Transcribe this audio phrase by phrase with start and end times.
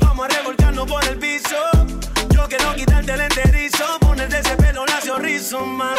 [0.00, 1.54] Vamos a revolcarnos por el piso.
[2.30, 5.98] Yo quiero quitarte el enterizo, ponerte ese pelo lacio rizo más.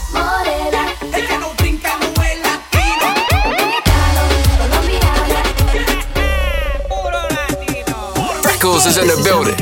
[8.83, 9.55] Jones is in the building.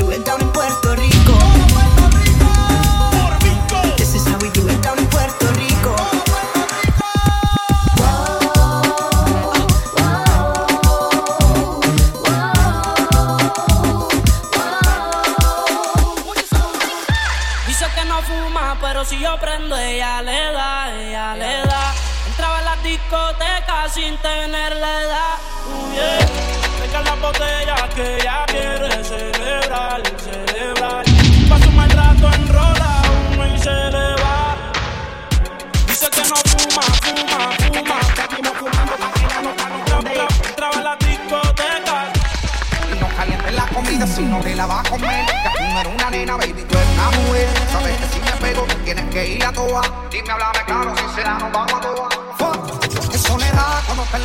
[18.80, 21.94] pero si yo prendo ella le da, ella le da.
[22.26, 25.38] Entraba en la sin tener la edad.
[25.94, 29.89] Eh seca la botella que ya quiere celebrar.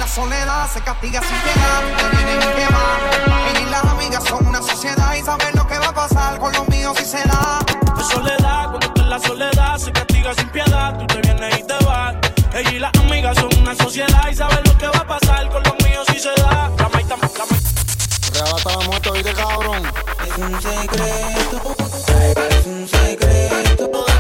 [0.06, 1.82] la soledad se castiga sin piedad.
[1.98, 3.66] Me vienen y que van.
[3.66, 6.68] Y las amigas son una sociedad y saben lo que va a pasar con los
[6.70, 7.60] míos si se da.
[8.00, 10.96] Es soledad, cuando está en la soledad se castiga sin piedad.
[11.00, 12.16] Tú te vienes y te vas.
[12.54, 15.64] Ella y las amigas son una sociedad y saben lo que va a pasar con
[15.64, 16.70] los míos si se da.
[16.78, 17.44] La maita, la maita.
[18.34, 19.84] Rebata la moto, oíste cabrón.
[20.28, 21.76] Es un secreto.
[22.52, 24.15] Es un secreto.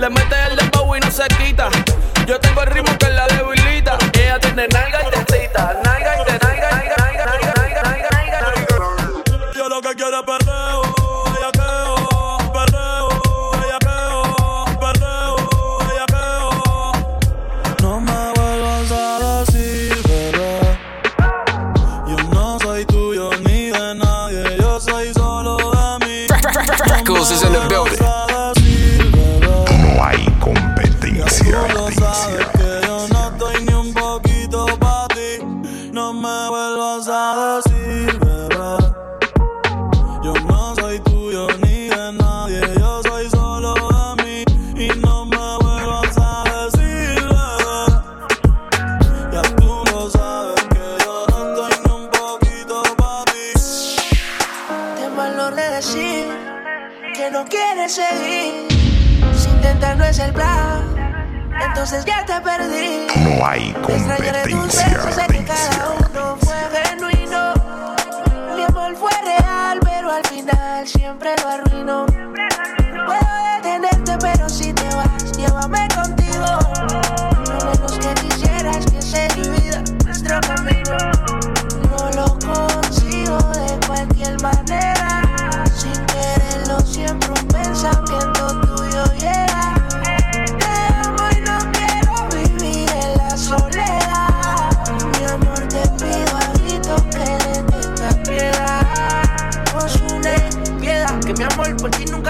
[0.00, 1.68] Le mete el dembow y no se quita.
[2.26, 3.98] Yo tengo el ritmo que la debilita.
[4.14, 5.74] Él atende Nigga y te cita.
[5.84, 6.68] Nigga y te cita.
[9.54, 10.88] Yo lo que quiero es para mí.
[11.38, 11.94] Y apeo.
[12.50, 13.18] Para mí.
[13.68, 14.22] Y apeo.
[14.80, 15.36] Para.
[17.82, 19.44] No me voy a avanzar.
[20.06, 20.46] Pero
[22.08, 24.56] yo no soy tuyo ni de nadie.
[24.58, 26.26] Yo soy solo de mí.
[27.04, 27.99] Cosas en el building.
[61.82, 63.06] Entonces ya te perdí.
[63.24, 64.86] No hay competencia.
[68.54, 72.04] Mi amor fue real, pero al final siempre lo arruino.
[72.04, 72.59] Puedo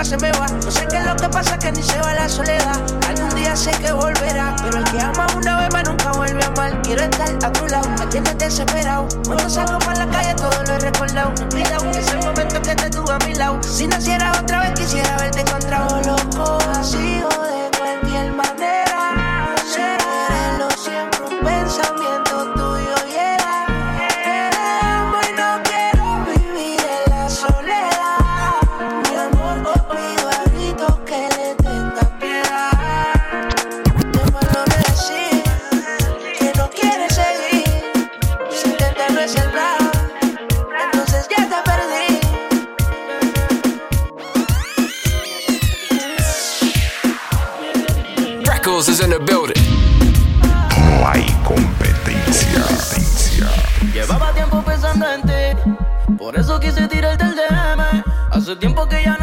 [0.01, 0.47] nunca se me va.
[0.47, 2.81] No sé qué es lo que pasa, que ni se va la soledad.
[3.09, 6.47] Algún día sé que volverá, pero el que ama una vez más nunca vuelve a
[6.47, 6.83] amar.
[6.83, 9.07] Quiero estar a tu lado, me tienes desesperado.
[9.27, 11.33] Cuando salgo por la calle todo lo he recordado.
[11.39, 13.63] No he olvidado ese momento que te tuve a mi lado.
[13.63, 15.10] Si naciera otra vez quisiera
[49.03, 49.57] In the building.
[50.99, 52.63] No hay competencia.
[53.95, 58.05] Llevaba tiempo pensando en ti, por eso quise tirarte el DM.
[58.31, 59.20] Hace tiempo que ya no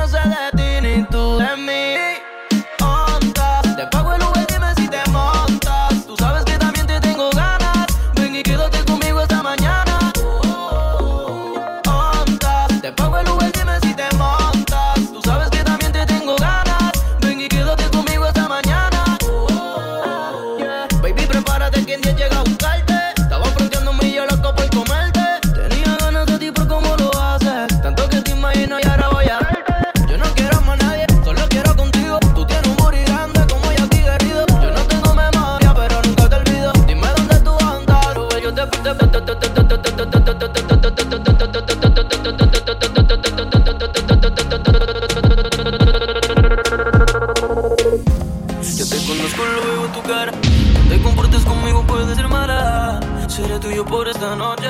[53.38, 54.68] Seré tuyo por esta noche.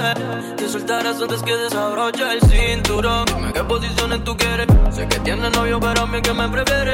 [0.57, 3.23] Te soltarás antes que desabroche el cinturón.
[3.27, 4.67] Dime qué posiciones tú quieres.
[4.93, 6.91] Sé que tienes novio, pero a mí que me prefiere.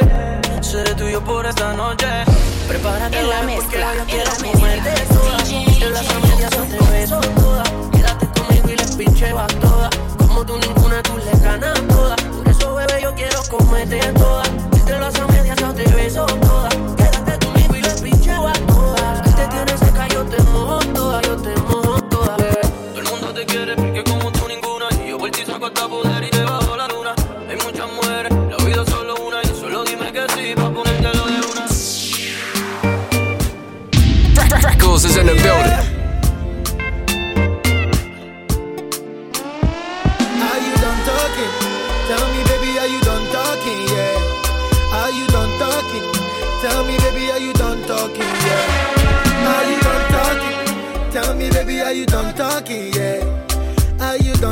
[0.61, 2.05] Seré tuyo por esta noche.
[2.67, 4.51] Prepárate En la mezcla, en la mezcla.
[4.51, 5.33] comerte toda.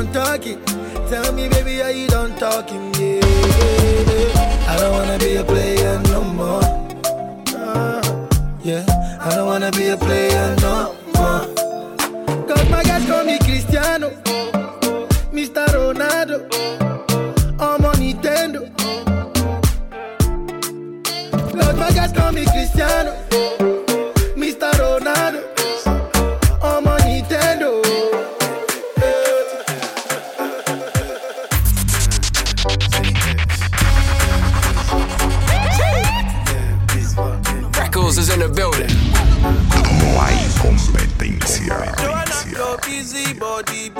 [0.01, 0.65] You done talking?
[1.09, 2.91] Tell me, baby, are you done talking?
[2.95, 3.21] Yeah.
[4.67, 6.63] I don't wanna be a player no more.
[8.63, 8.83] Yeah.
[9.21, 11.45] I don't wanna be a player no more.
[12.47, 14.09] Cause my guys call me Cristiano.
[15.31, 15.67] Mr.
[15.67, 16.49] Ronaldo,
[17.59, 18.71] I'm on Nintendo.
[21.31, 23.13] Cause my guys call me Cristiano,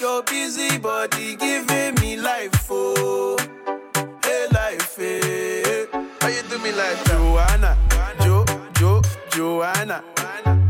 [0.00, 3.36] your busy body giving me life, oh.
[4.24, 5.86] Hey, life, hey.
[6.20, 7.76] How you do me like Joanna?
[8.22, 8.44] Jo,
[8.76, 10.02] Jo, Joanna.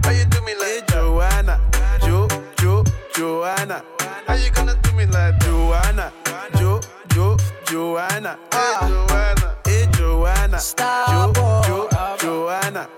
[0.03, 1.61] How you do me like Joanna?
[2.03, 2.27] Jo,
[2.59, 2.85] Jo,
[3.15, 3.85] Joanna.
[4.27, 6.13] How you gonna do me like Joanna?
[6.57, 8.37] Jo, Jo, Joanna.
[8.53, 9.57] Hey, Joanna.
[9.65, 10.59] Hey, Joanna.
[10.59, 12.89] Stop, Jo, Jo, Joanna.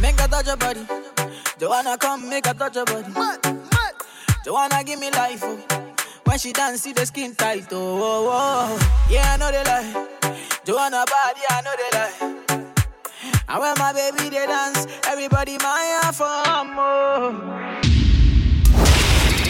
[0.00, 0.86] Make a touch your body.
[1.58, 3.69] Joanna, come make a touch your body.
[4.44, 5.40] Joanna, give me life.
[5.42, 5.58] Oh.
[6.24, 7.66] When she dance, see the skin tight.
[7.72, 9.06] Oh, oh, oh.
[9.10, 10.06] yeah, I know they lie.
[10.64, 12.64] Joanna body, I know they lie.
[13.48, 17.32] And when my baby they dance, everybody my for more.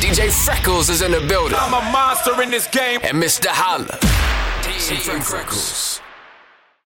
[0.00, 1.56] DJ Freckles is in the building.
[1.60, 3.00] I'm a monster in this game.
[3.04, 3.46] And Mr.
[3.48, 3.98] Holla.
[4.62, 6.00] DJ Freckles.